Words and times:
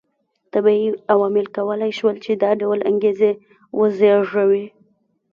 طبیعي 0.53 0.87
عواملو 1.13 1.53
کولای 1.57 1.91
شول 1.99 2.15
چې 2.23 2.31
دا 2.43 2.51
ډول 2.61 2.79
انګېزې 2.89 3.31
وزېږوي 3.79 4.65